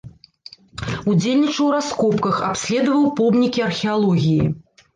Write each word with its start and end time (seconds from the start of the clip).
Удзельнічаў 1.11 1.67
у 1.67 1.67
раскопках, 1.75 2.41
абследаваў 2.49 3.07
помнікі 3.23 3.65
археалогіі. 3.69 4.43